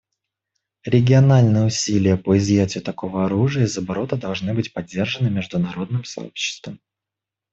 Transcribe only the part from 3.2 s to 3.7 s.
оружия